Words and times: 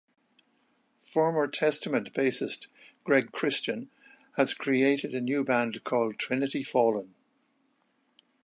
Former 0.97 1.45
Testament 1.45 2.11
bassist 2.11 2.65
Greg 3.03 3.31
Christian 3.31 3.91
has 4.35 4.55
created 4.55 5.13
a 5.13 5.21
new 5.21 5.43
band 5.43 5.83
called 5.83 6.17
Trinity 6.17 6.63
Fallen. 6.63 7.13